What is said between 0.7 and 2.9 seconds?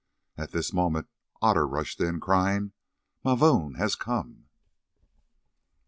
moment Otter rushed in, crying: